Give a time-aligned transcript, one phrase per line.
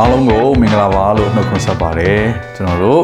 [0.00, 2.20] အားလုံးကိုမင်္ဂလာပါလို့နှုတ်ခွန်းဆက်ပါတယ်
[2.56, 3.02] ကျွန်တော်တို့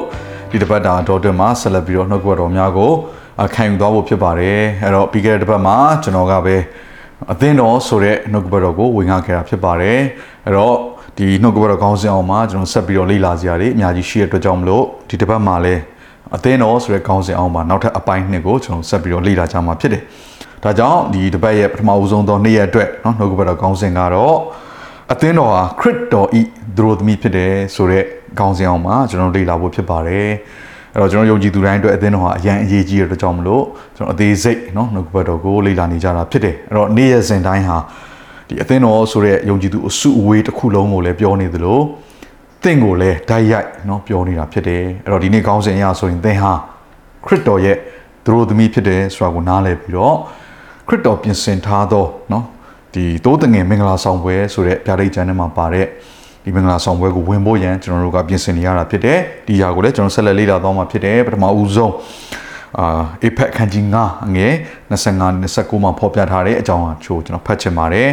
[0.50, 2.92] ဒီတစ်ပတ်တာတော်တွင်မှာဆက်လက်ပြီးတော့နှုတ်ကပတ်တော်များကို
[3.54, 6.56] ခံယူသွားဖို့ဖြစ်ပါတယ်အဲ့တော့ပြီးခဲ့တဲ့တစ်ပတ်မှာကျွန်တော်ကပဲ
[7.32, 9.98] အသင်းတော်ဆိုတဲ့နှုတ်ကပတ်တော်ကိုဝင်ငှခဲ့တာဖြစ်ပါတယ်
[10.46, 10.74] အဲ့တော့
[11.18, 15.80] ဒီနှုတ်ကပတ်တော်ကောင်းစင်အောင်မှာကျွန်တော်ဆက်ပြီးတော့လေ့လာစရာတွေအများကြီးရှိတဲ့အတွက်ကြောင့်မလို့ဒီတစ်ပတ်မှာလည်း
[16.36, 20.02] အသင်းတော်ဆိုတဲ့ကောင်းစင်အောင်မှာနောက်ထပ်အပိုင်းနှစ်ကိုကျွန်တော်ဆက်ပြီးတော့လေ့လာကြမှာဖြစ်တယ်
[20.62, 24.36] ဒါကြောင့်ဒီတစ်ပတ်ရဲ့ပထမဦးဆုံးသောနေ့ရက်အတွက်เนาะနှုတ်ကပတ်တော်ကောင်းစင်ကတော့
[25.12, 26.42] အသင်းတော်ဟာခရစ်တော်ဤ
[26.77, 28.06] သူတို့သမီးဖြစ်တယ်ဆိုတော့
[28.38, 30.29] ခေါင်းစဉ်အောင်မှာကျွန်တော်လေ့လာဖို့ဖြစ်ပါတယ်
[30.95, 33.65] အဲ့တော့ကျွန်တော်ယုံကြည်သူတိုင်းအတွက်အသင်းတော်ဟာအရန်အရေးကြီးတဲ့အတွက်ကြောင့်မလို့
[33.96, 37.79] ကျွန်တော်အသေးစိတ်เนาะနှုတ်ကပတ်တော်ကိုလေ့လာနေကြတာဖြစ်တယ်အဲ့တော့နေ့ရက်စဉ်တိုင်းဟာ
[38.48, 41.80] ဒီအသင်းတော်ဆိုတဲ့ယုံကြည်သူအစုအဝေးတစ်ခုလုံးကိုလည်းပြောနေသလို
[42.62, 46.52] သင်ကိုလည်းဓာတ်ရိုက်เนาะပြောနေတာဖြစ်တယ်အဲ့တော့ဒီနေ့ခေါင်းစဉ်အရဆိုရင်သင်ဟာ
[47.26, 47.76] ခရစ်တော်ရဲ့
[48.24, 50.16] သူတို့သမီးဖြစ်တယ်ဆိုတာကိုနားလည်ပြီးတော့
[50.88, 52.45] ခရစ်တော်ပြင်ဆင်ထားသောเนาะ
[52.96, 55.85] ဒီတိုးတငယ်မင်္ဂလာဆောင်ပွဲဆိုတဲ့ဗျာဒိတ်ကျမ်းထဲမှာပါတဲ့
[56.43, 61.93] ဒီမင်္ဂလာဆောင်ပွဲကိုဝင်ဖို့ရန်ကျွန်တော်တို့ကပြင်ဆင်နေရတာဖြစ်တယ်ဒီຢာကိုလည်းကျွန်တော်ဆက်လက်လေ့လာသွားမှာဖြစ်တယ်ပထမဦးဆုံး
[62.79, 64.53] အာအေဖက်ခန်းကြီး9အငယ်
[64.91, 64.96] 25
[65.41, 68.09] 29မှာဖော်ပြထားတဲ့အကြောင်းအချို့ကျွန်တော်ဖတ်ချင်ပါတယ်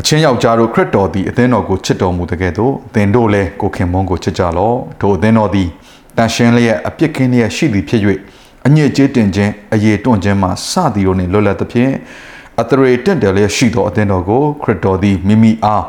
[0.00, 5.68] အချင်းယောက်ျားတို့ခရစ်တော်သည်အသင်းတော်ကိုချစ်တော်မူတဲ့ကဲ့သို့သင်တို့လည်းကိုခင်မွန်းကိုချစ်ကြလော့ထိုအသင်းတော်သည်
[6.16, 8.02] တန်ရှင်းလျက်အပြစ်ကင်းလျက်ရှိသည်ဖြစ်၍
[8.66, 11.92] အညစ်အကြေးတင်ခြင်းအယေတွန့်ခြင်းမှစသည်တို့နှင့်လွတ်လပ်သဖြင့်
[12.60, 15.84] အတရေတင့်တယ်လျက်ရှိသောအသင်းတော်ကိုခရစ်တော်သည်မိမိအား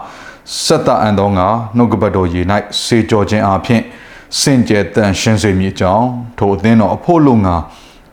[0.63, 2.41] ဆက်တအံသောငါနှုတ်ကပတ်တော်ရေ၌
[2.83, 3.81] စေကြောခြင်းအပြင်
[4.39, 7.55] စင်ကြယ်တန်ရှင်းစေမည်အကြောင်းထိုအသင်းတော်အဖို့လုံငါ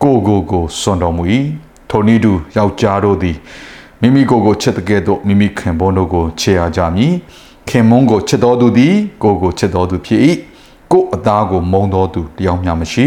[0.03, 1.25] ကိုကိုကိုစွန်တော်မူ၏
[1.91, 3.37] ထိုနည်းတူယောက်ျားတို့သည်
[4.01, 7.13] မိမိကိုယ်ကိုချစ်တဲ့ကဲ့သို့မိမိခင်ပွန်းတို့ကိုချေရကြမည်
[7.69, 10.21] ခင်မုန်းကိုချစ်တော်သူသည်ကိုကိုချစ်တော်သူဖြစ်၏
[10.93, 13.07] ကိုအသားကိုမုန်းတော်သူတယောက်မျှမရှိ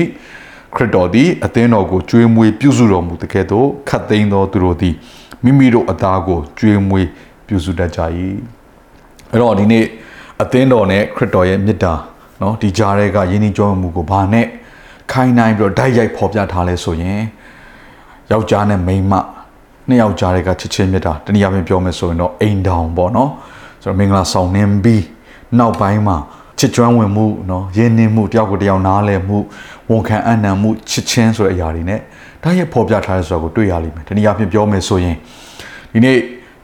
[0.76, 4.96] ခရစ်တော်သည်အသင်းတော်ကိုကြွေးမွေးပြုစုတော်မူတဲ့ကဲ့သို့ခတ်သိမ်းတော်သူတို့သည်
[5.45, 7.09] မိမိတို့အသားကိုကြွေးမွေး
[7.47, 8.01] ပြုစုတတ်ကြ၏
[9.31, 9.85] အဲ့တော့ဒီနေ့
[10.43, 11.95] အသင်းတော်နဲ့ခရစ်တော်ရဲ့မေတ္တာ
[12.41, 14.47] เนาะဒီကြားထဲကယဉ်ကျေးကြောမှုကိုဘာနဲ့
[15.13, 17.21] ခိုင်းနိုင်ပြီးတော့ဓာတ်ရိုက်ဖော်ပြထားလဲဆိုရင်
[18.31, 19.13] ယောက်ျားနဲ့မိန်းမ
[19.89, 23.31] နှစ်ယောက်ကြားတွေကချစ်ချင်းမေတ္တာတနည်းအားဖြင့်ပြောမယ်ဆိုရင်တော့အိမ်တောင်ပေါ့နော်
[23.83, 25.05] ဆိုတော့မင်္ဂလာဆောင်နှင်းပြီး
[25.59, 26.17] နောက်ပိုင်းမှာ
[26.59, 29.39] ချစ်ကျွမ်းဝင်မှုเนาะရင်းနှီးမှုတယောက်ကိုတယောက်နားလည်မှု
[29.91, 31.83] ဝန်ခံအနံ့မှုချစ်ချင်းဆိုတဲ့အရာတွေ
[32.44, 35.16] တိုက်ရိုက်ဖော်ပြထားတယ်ဆိုတာကိုတွေ့ရလိမ့်မယ်။ဒီနေ့အပြင်ပြောမယ်ဆိုရင်
[35.94, 36.18] ဒီနေ့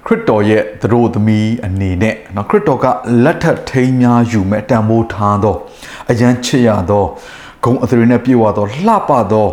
[0.06, 2.86] ခရစ်တော်ရဲ့သတို့သမီးအနေနဲ့နော်ခရစ်တော်က
[3.24, 5.56] လက်ထက်ထိန်များယူမဲ့တန်ဖိုးထားသော
[6.10, 7.04] အယံချစ်ရသော
[7.64, 9.48] ဂုံအသရေနဲ့ပြည့်ဝသောလှပသော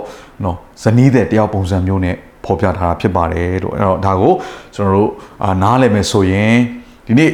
[0.44, 4.32] နော်ဇနီးတဲ့တယောက်ပုံစံမျိုးနဲ့ဖော်ပြထားတာဖြစ်ပါတယ်လို့အဲ့တော့ဒါကို
[4.74, 5.10] ကျွန်တော်တို့
[5.62, 6.56] နားလည်မယ်ဆိုရင်
[7.06, 7.30] ဒီနေ့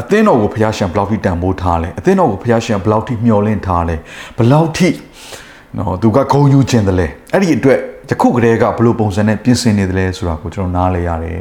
[0.00, 3.96] အသင်းတော်ကိုဘုရားရှင်ဘယ်လောက်ထိတန်ဖိုးထားလဲအသင်းတော်ကိုဘုရားရှင်ဘယ်လောက်ထိမျှော်လင့်ထားလဲ
[4.36, 4.88] ဘယ်လောက်ထိ
[5.78, 11.39] နော်သူကဂုံယူခြင်းတလဲအဲ့ဒီအတွက် ယခုကတည်းကဘလို့ပုံစံနဲ့ပြင်ဆင်နေတယ်လဲဆိုတာကိုကျွန်တော်နားလည်ရတယ်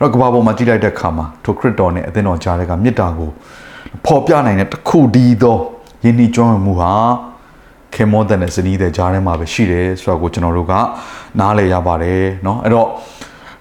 [0.00, 3.30] အဲ့တော့ကဘာပေါ်မှာကြည့်လိုက်တဲ့အခါမှာထိုခရစ်တော်နဲ့အသင်းတော်ကြားတဲ့ကမေတ္တာကို
[4.04, 5.58] ပေါ်ပြနိုင်တဲ့တစ်ခုတည်းသော
[6.04, 6.92] ယဉ်ဤကျွမ်းမှုဟာ
[7.94, 10.72] ခေမောတဲ့နဲ့ဇနီးတဲ့ကြားထဲမှာပဲရှိတယ်ဆိုတာကိုကျွန်တော်တို့က
[11.40, 12.88] နားလည်ရပါတယ်เนาะအဲ့တော့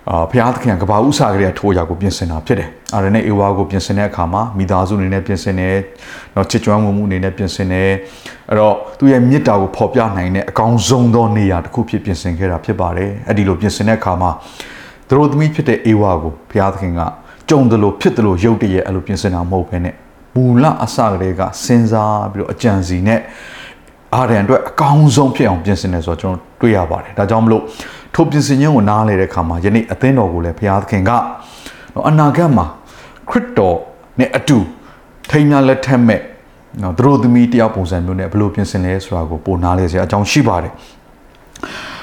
[0.09, 5.77] အာဘုရားသခင်ကဘာဥစားကလေးထိုးအရာကိုပြင်ဆင်တာဖြစ်တယ်။အာရနဲ့အေဝါကိုပြင်ဆင်တဲ့အခါမှာမိသားစုအနေနဲ့ပြင်ဆင်တယ်။
[6.35, 7.91] နော်ချစ်ကြွမ်းမှုမှုအနေနဲ့ပြင်ဆင်တယ်။
[8.49, 14.31] အဲ့တော့သူရဲ့မေတ္တာကိုဖော်ပြနိုင်တဲ့အကောင်းဆုံးသောနေရာတစ်ခုဖြစ်ပြင်ဆင်ခဲ့တာဖြစ်ပါတယ်။အဲ့ဒီလိုပြင်ဆင်တဲ့အခါမှာ
[15.09, 17.01] သူတို့သမီးဖြစ်တဲ့အေဝါကိုဘုရားသခင်က
[17.49, 19.95] ကြုံတယ်လို့ဖြစ်တယ်လို့ရုပ်တရက်အဲ့လိုပြင်ဆင်တာမဟုတ်ဘဲနဲ့
[20.35, 23.21] မူလအစကလေးကစဉ်းစားပြီးတော့အကြံစီနဲ့
[24.17, 27.63] အာရန်အတွက်အကောင်းဆုံးဖြစ်အောင်ပြင်ဆင်တယ်ဆိုတော့ကျွန်တော်တွေ့ရပါတယ်ဒါကြောင့်မလို့
[28.15, 31.11] ထိုပြင်ဆင်ခြင်းကိုနားလေတဲ့အခါမှာယနေ့အသင်းတော်ကိုလည်းဘုရားသခင်က
[31.95, 32.67] နော်အနာဂတ်မှာ
[33.31, 33.77] ခရစ်တော်
[34.19, 34.59] နဲ့အတူ
[35.31, 36.21] ထိမ်းများလက်ထက်မဲ့
[36.83, 40.73] နော်သူတို့သမီးတယောက်ပုံစံမျိုးနဲ့ဘယ်လိုပြင်ဆင်လဲဆိုတာကိုပိုနားလေစရာအကြောင်းရှိပါတယ်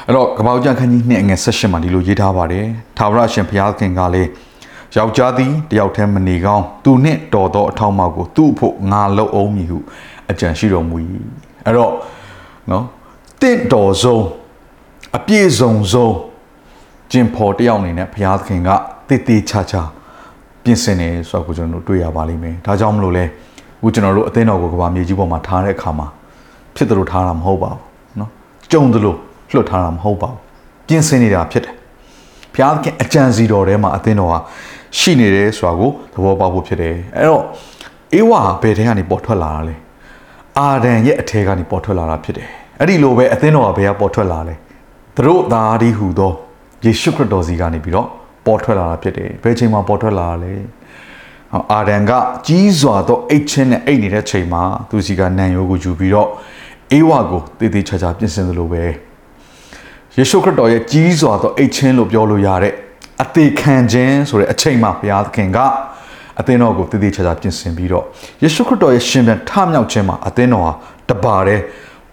[0.05, 2.65] အဲ့တော့ကပောက်ကြခန်းကြီးနှစ်အငယ်16မှာဒီလိုရေးထားပါတယ်
[2.97, 4.29] သာဝရရှင်ဘုရားသခင်ကလည်း
[4.95, 9.79] ယောက်ျားသည်တယောက်တည်းမနေကောင်းသူနှင့်တော်သောအထောက်အမကိုသူ့အဖို့ငါလုံအောင်မည်ဟု
[10.31, 10.97] အကြံရှိတော်မူ၏
[11.66, 11.92] အဲ့တော့
[12.70, 12.84] နော်
[13.40, 14.24] တင့်တော်ဆုံး
[15.16, 16.14] အပြည့်စုံဆုံး
[17.10, 18.70] ကျင်ဖော်တယောက်အနေနဲ့ဘုရားသခင်က
[19.08, 19.82] တည်တည်ချာချာ
[20.64, 23.24] ပြင်ဆင်နေဆိုတော့ကျွန်တော်တို့တွေ့ရပါလိမ့်မယ်ဒါကြောင့်မလို့လဲ
[23.78, 26.06] အခုကျွန်တော်တို့အသင်းတော်ကိုကဘာမြေကြီးပေါ်မှာထားတဲ့အခါမှာ
[26.76, 27.80] ဖြစ်သလိုထားတာမဟုတ်ပါဘူး
[28.18, 28.30] เนาะ
[28.72, 29.14] ကြုံသလို
[29.52, 30.38] လွတ်ထားတာမဟုတ်ပါဘူး
[30.88, 31.74] ပြင်ဆင်နေတာဖြစ်တယ်
[32.54, 34.38] ဘုရားသခင်အကြံစီတော်ထဲမှာအသင်းတော်ဟာ
[34.98, 37.44] ရှိနေတယ်ဆိုတာကိုသဘောပေါက်ဖို့ဖြစ်တယ်အဲ့တော့
[38.14, 39.74] အေဝါဘယ်ထဲကနေပေါ်ထွက်လာတာလဲ
[40.57, 42.47] အာဒံရဲ့အထဲကနေပေါ်ထွက်လာတာဖြစ်တယ်
[42.79, 44.55] အဲ့ဒီလိုပဲအသင်းတော်ကဘယ်ကပေါ်ထွက်လာလဲ
[45.15, 46.31] သူတို့သားဒီဟူသော
[46.85, 48.07] ယေရှုခရစ်တော်စီကနေပြီးတော့
[48.45, 50.53] ပေါ်ထွက်လာတာဖြစ်တယ်ဘယ်ချိန်မှာပေါ်ထွက်လာတာလဲ
[51.73, 52.11] အာဒံက
[52.47, 56.29] ကြီးစွာသောအိတ်ချင်းနဲ့အိတ်နေတဲ့ချိန်မှာသူစီကနံရိုးကိုယူပြီးတော့
[56.91, 58.83] အေဝါကိုတည်တည်ချာချာပြင်ဆင်သလိုပဲ
[60.17, 62.73] ယေရှုခရစ်တော်ရဲ့ကြီးစွာသောအိတ်ချင်းလို့ပြောလို့ရတဲ့
[63.23, 65.59] အသေးခံခြင်းဆိုတဲ့အချိန်မှာဘုရားသခင်က
[66.39, 68.03] အသင်းတော်ကိုတည်တည်ချာချာပြင်ဆင်ပြီးတော့
[68.43, 70.71] ယေရှုခရစ်တော်ရဲ့ရှင်ပြန်ထမြောက်ခြင်းမှာအသင်းတော်ဟာ
[71.09, 71.59] တပါတဲ့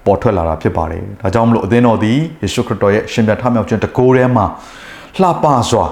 [0.07, 4.47] ပေါ်ထွက်လာတာဖြစ်ပါတယ်။ဒါကြောင့်မလို့အသင်းတော်သည်ယေရှုခရစ်တော်ရဲ့ရှင်ပြန်ထမြောက်ခြင်းတကိုယ်ထဲမှာ
[5.21, 5.87] လှပစွာ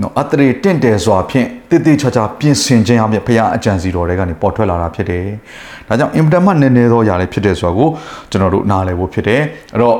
[0.00, 5.24] နော်အတရေတင့်တယ်စွာဖြင့်တည်တည်ချာချာပြင်ဆင်ခြင်းအပြင်ဘုရားအကြံစီတော်တွေကနေပေါ်ထွက်လာတာဖြစ်တယ်။
[5.88, 7.88] ဒါကြောင့်အင်တာမတ်နည်းနည်းသောຢာလေးဖြစ်တဲ့ဆိုတာကို
[8.30, 9.40] ကျွန်တော်တို့နားလည်ဖို့ဖြစ်တယ်။
[9.72, 9.96] အဲ့တော့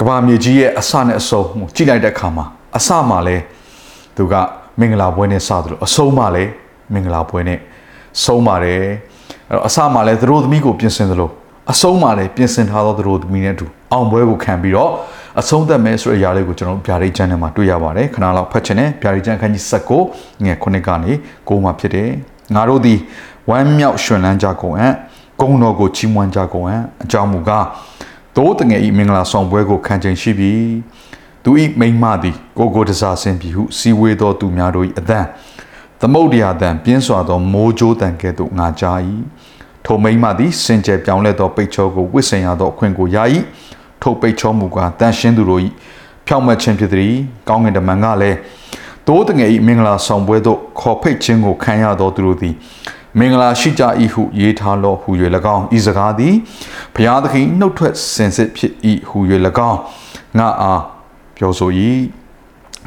[0.00, 1.46] ကဘာမြေကြီးရဲ့အစနဲ့အဆုံး
[1.76, 2.44] ကြည့်လိုက်တဲ့အခါမှာ
[2.76, 3.36] အစမှာလဲ
[4.16, 4.34] သူက
[4.80, 6.44] မင်္ဂလာပွဲနဲ့စသလိုအဆုံးမှာလဲ
[6.92, 7.58] မင်္ဂလာပွဲနဲ့
[8.24, 8.82] ဆုံးပါတယ်
[9.48, 11.30] အဲ့တော့အစမှာလဲသူတို့သမီးကိုပြင်ဆင်သလို
[11.72, 14.90] အဆုံးမှာလဲပြင်ဆင်ထားသောသူတို့သမီးနဲ့အတူအောင်ပွဲကိုခံပြီးတော့
[15.40, 19.64] အဆုံးသက်မဲဆိုတဲ့အရာလေးကိုကျွန်တော်ဗျာဒိတ်ကျမ်းထဲမှာတွေ့ရပါတယ်ခဏလောက်ဖတ်ချင်တယ်ဗျာဒိတ်ကျမ်းခန်းကြီး
[20.04, 21.12] 19ငယ်9ကနေ
[21.48, 22.10] 9မှာဖြစ်တယ်
[22.54, 22.98] ငါတို့သည်
[23.50, 24.94] ဝမ်းမြောက်ရွှင်လန်းကြကုန်အံ့
[25.40, 27.66] ဂုံတော်ကိုချီးမွမ်းကြကုန်အံ့အကြောင်းမူကား
[28.36, 30.52] သိုးတငယ်ဤမင်္ဂလာဆောင်ပွဲကိုခံချိန်ရှိပြီ
[31.44, 35.20] သူဤမိမ့်မသည်ကိုကိုတစားဆင်ပြီဟုစီဝေသောသူများတို့၏အသံ
[36.02, 38.98] သမုတ်တရားတန်ပြင်းစွာသောမိုးကြိုးတန်ကဲ့သို့ငါကြား၏
[39.84, 43.16] ထိုမိမ့်မသည်စင်ကြယ်ပြောင်းလဲသောပိတ်ချောကိုဝစ်ဆင်ရသောအခွင့်ကိုရ၏
[44.02, 45.60] ထိုပိတ်ချောမူကားတန်ရှင်းသူတို့၏
[46.26, 47.14] ဖြောင့်မတ်ခြင်းဖြစ်သည်
[47.48, 48.38] ကောင်းကင်တမန်ကလည်း
[49.06, 52.54] တိုးတငယ်၏မင်္ဂလာဆောင်ပွဲသို့ခေါ်ဖိတ်ခြင်းကိုခံရသောသူတို့သည်
[53.18, 53.82] မင်္ဂလာရှိကြ၏
[54.12, 55.10] ဟုရေးထားလောဟူ၍၎
[55.54, 56.34] င်းဤစကားသည်
[56.94, 58.72] ဘုရားသခင်နှုတ်ထွက်စင်စစ်ဖြစ်၏
[59.08, 59.18] ဟူ၍၎
[59.70, 59.78] င်း
[60.38, 60.82] ငါအား
[61.36, 61.70] ပြောဆို၏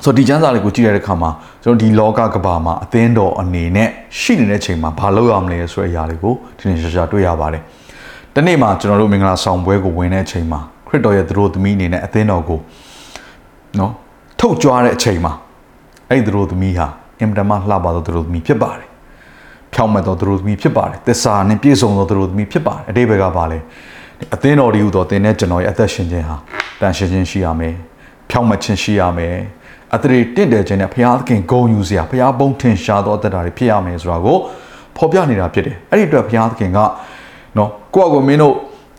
[0.01, 1.29] ဆိုဒီကျမ်းစာလေးကိုကြည့်ရတဲ့အခါမှာ
[1.63, 7.61] ကျွန်တော်ဒီလောကကဘာမှာအသင်းတော်အနေနဲ့ရှိနေတဲ့ချိန်မှာဘာလုပ်ရမလဲဆိုတဲ့အရာလေးကိုဒီနေ့ရှာရှာတွေ့ရပါတယ်။
[8.35, 12.59] ဒီနေ့မှာကျွန်တော်တို့မင်္ဂလာဆောင်ပွဲကိုဝင်တဲ့အချိန်မှာခရစ်တော်ရဲ့သူတို့သမီးအနေနဲ့အသင်းတော်ကို
[13.79, 13.91] နော်
[14.39, 15.33] ထုတ်ကြွားတဲ့အချိန်မှာ
[16.09, 16.87] အဲ့ဒီသူတို့သမီးဟာ
[17.19, 18.87] အင်မတန်မှလှပသောသူတို့သမီးဖြစ်ပါတယ်။
[19.73, 23.59] ဖြောင့်မတ်သောသူတို့သမီးဖြစ်ပါတယ်။သစ္စာနဲ့ပြည့်စုံသောသူတို့သမီးဖြစ်ပါတယ်။အတိဘက်ကပါလေ
[24.35, 26.37] အသင်းတော်ဒီဟူသောသင်နဲ့ကျွန်တော်ရဲ့အသက်ရှင်ခြင်းဟာ
[26.81, 27.75] တန်ရှင်ခြင်းရှိရမယ်။
[28.29, 29.35] ဖြောင့်မတ်ခြင်းရှိရမယ်။
[29.95, 34.37] အတရေတင့်တယ်ခြင်းနဲ့ဘုရားသခင်ဂုဏ်ယူစရာဘုရားဘုံထင်ရှားသောအသက်တာတွေဖြစ်ရမယ်ဆိုတာကို
[34.97, 36.79] ဖော်ပြနေတာဖြစ်တယ်အဲ့ဒီအတွက်ဘုရားသခင်က
[37.57, 38.55] နော်ကိုယ့်အကိုမင်းတို့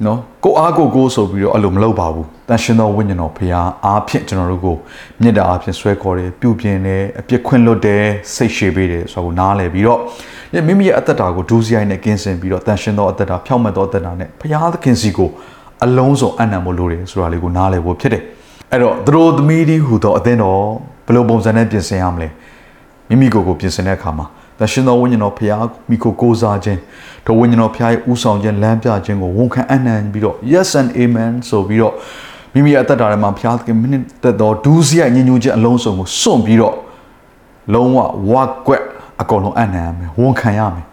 [0.06, 4.76] နော်ကိုအားကိုကိုဆိုပြီးတော့အဲ့လိုမလုပ်ပါဘူးတန်ရှင်သောဝိညာဉ်တော်ဘုရားအားဖြင့်ကျွန်တော်တို့ကို
[5.22, 8.04] မြစ်တာအားဖြင့်ဆွဲခေါ်တယ်ပြုပြင်တယ်အပြစ်ခွင့်လွတ်တယ်
[8.34, 10.00] စိတ်ရှည်ပေးတယ်ဆိုတော့နားလည်ပြီးတော့
[10.66, 15.30] မိမိရဲ့အသက်တာကိုဒူးစရိုက်နဲ့ကင်းစင်ပြီးတော့တန်ရှင်သောအသက်တာဖြောင့်မတ်သောအသက်တာနဲ့ဘုရားသခင်စီကို
[15.84, 18.22] အလုံးစုံအနံ့ဖို့လိုတယ်ဆိုတာလေးကိုနားလည်ဖို့ဖြစ်တယ်
[18.72, 20.60] အဲ့တော့သူတို့သမီးဒီဟူသောအသင်းတော်
[21.06, 22.28] ဘယ်လိုပုံစံနဲ့ပြင်ဆင်ရမလဲ
[23.08, 24.26] မိမိကိုယ်ကိုပြင်ဆင်တဲ့အခါမှာ
[24.58, 26.80] သရှင်တော်ဝိညာဉ်တော်ဖရားမိကိုကိုးစားခြင်း
[27.26, 31.94] တို့ဝိညာဉ်တော်ဖရားရဲ့ဥဆောင်ခြင်းလမ်းပြခြင်းကိုဝန်ခံအနံ့ပြီးတော့ yes and amen ဆိုပြီးတော့
[32.54, 36.76] မိမိရဲ့အသက်တာထဲမှာဖရားသခင်မိနစ်သက်တော်ဒူးစရိုက်ညဉ့်ညူးခြင်းအလုံးစုံကိုစွန့်ပြီးတော့
[37.74, 37.98] လုံးဝ
[38.30, 38.82] ဝါကွက်
[39.20, 40.86] အကုန်လုံးအနံ့မယ်ဝန်ခံရမယ်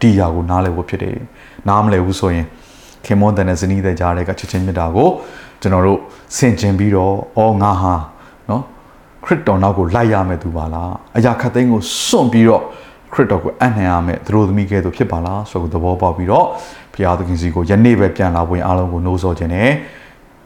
[0.00, 1.14] ဒီຢာကိုနားလည်ဖို့ဖြစ်တယ်
[1.68, 2.46] နားမလည်ဘူးဆိုရင်
[3.04, 5.08] ခင်မွန်တန်တဲ့ဇနီးတဲ့ကြားတွေကချစ်ချင်းမြတ်တာကို
[5.60, 5.98] ကျွန်တော်တို့
[6.36, 7.94] ဆင်ကျင်ပြီးတော့အော်ငါဟာ
[8.50, 8.62] နော်
[9.24, 12.62] ခရစ်တော်နောက်ကိုလိုက်ရမယ်သူပါလားအရာခတ်သိမ်းကိုစွန့်ပြီးတော့
[13.12, 16.46] ခရစ်တော်ကိုအနှံရမယ်သူတို့သမီးကဲသို့ဖြစ်ပါလားဆိုတော့သဘောပေါက်ပြီးတော့
[16.92, 19.70] ဘုရားသခင်စီကိုယနေ့ပဲပြန်လာဖို့အားလုံးကိုနှိုးဆော်ခြင်းနဲ့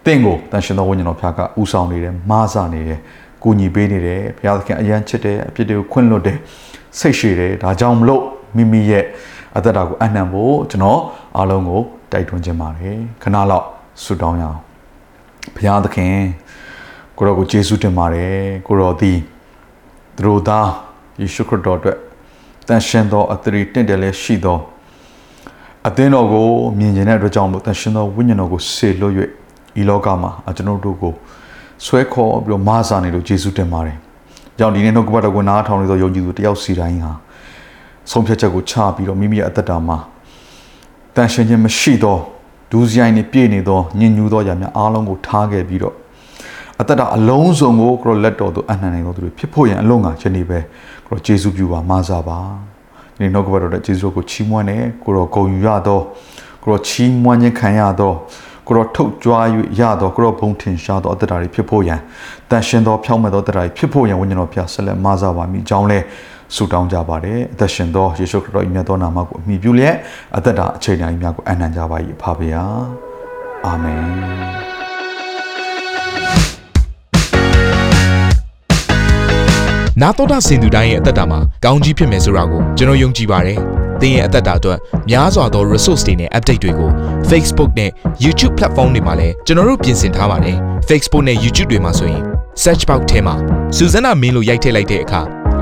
[0.07, 2.99] တင့်ကိုတန်ရှင်သောဝိညာဉ်တော်ဖျားကဥဆောင်နေတယ်မားစနေတယ်
[3.43, 6.39] ကူညီပေးနေတယ်ဘုရားသခင်အယံချစ်တယ်အပြစ်တွေကိုခွင့်လွတ်တယ်
[6.99, 8.23] စိတ်ရှည်တယ်ဒါကြောင့်မလို့
[8.57, 9.05] မိမိရဲ့
[9.57, 11.01] အသက်တာကိုအနှံဖို့ကျွန်တော်
[11.37, 11.83] အားလုံးကို
[12.13, 13.67] တိုက်တွန်းခြင်းပါတယ်ခဏလောက်
[14.03, 14.59] ဆုတောင်းရအောင်
[15.55, 16.15] ဘုရားသခင်
[17.17, 19.19] ကိုရောကိုယေရှုတင်ပါတယ်ကိုရောသည်
[20.17, 20.69] သူတို့သား
[21.21, 21.97] ယေရှုခရစ်တော်အတွက်
[22.69, 24.59] တန်ရှင်သောအသရေတင့်တယ်လည်းရှိသော
[25.89, 26.47] အသင်းတော်ကို
[26.79, 29.15] မြင်ကျင်တဲ့အတွက်ကြောင့်မို့တန်ရှင်သောဝိညာဉ်တော်ကိုဆေလွတ်၍
[29.81, 31.13] ဤလောကမှာကျွန်တော်တို့ကို
[31.85, 33.97] ဆွဲခေါ်ပြီးတော့မာစာနေလို့ယေရှုတင်ပါတယ်။
[34.59, 37.13] ကြောင့်ဒီနေ့နှုတ်ကပတ်တော်ကိုနားထောင်နေသောယုံကြည်သူတယောက်စီတိုင်းဟာ
[38.11, 39.99] ဆုံးဖြတ်ချက်ကိုချပြီးတော့မိမိရဲ့အသက်တာမှာ
[41.17, 42.19] တန်ရှင်ခြင်းမရှိသော
[42.71, 45.95] ဒူးစရိုင်းနဲ့ပြည့်နေသောညဉ့်ညူသောຢာများအားလုံးကိုထားခဲ့ပြီးတော့
[46.81, 50.59] အသက်တာအလုံးစုံကိုကိုလက်တော်သို့အနှံနိုင်သောသူတွေဖြစ်ဖို့ရန်အလုံးငါခြင်းနေပဲ
[51.07, 52.39] ကိုယေရှုပြုပါမဆာပါ
[53.15, 56.01] ဒီနေ့နှုတ်ကပတ်တော်တဲ့ယေရှုကိုချီးမွမ်းတယ်ကိုရောဂုဏ်ယူရသော
[56.63, 58.13] ကိုရောချီးမွမ်းခြင်းခံရသော
[58.67, 59.45] ကိုရောထုတ်ကြွား၍
[59.81, 62.01] ရသောကိုရောဘုံထင်ရှားသောအသက်တာတွေဖြစ်ဖို့ရန်
[62.51, 65.99] တန်ရှင်သောဖြောင့်မတ်သောအသက်တာတွေဖြစ်ဖို့ရန်ဝိညာဉ်တော်ဖျားဆက်လက်မဆာပါမိအကြောင်းလဲ
[66.57, 69.97] ဆုတောင်းကြပါတယ်အသက်ရှင်သောယေရှုခရစ်တော်၏မြတ်သောနာမကိုအမိပြုလျက်
[70.37, 72.63] အသက်တာအခြေအနေများကိုအနံ့ကြပါ၏အဖဖေယာ
[73.67, 74.03] အာမင်
[80.01, 83.59] နာတော်တာစင်သူတိုင်းရဲ့အသက်တာမှာကောင်းကြီးဖြစ်မယ်ဆိုတာကိုကျွန်တော်ယုံကြည်ပါတယ်
[84.01, 84.79] သင်ရဲ့အသက်တာအတွက်
[85.11, 86.91] များစွာသော resource တွေနဲ့ update တွေကို
[87.31, 87.91] Facebook နဲ့
[88.25, 90.57] YouTube platform တွေမှာလည်းကျွန်တော်တို့ပြင်ဆင်ထားပါတယ်
[90.89, 92.23] Facebook နဲ့ YouTube တွေမှာဆိုရင်
[92.63, 93.35] search box ထဲမှာ
[93.77, 95.42] စူဇနာမင်းလို့ရိုက်ထည့်လိုက်တဲ့အခါ